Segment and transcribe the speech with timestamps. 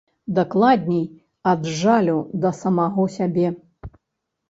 [0.37, 1.03] Дакладней,
[1.53, 3.57] ад жалю да самога сябе.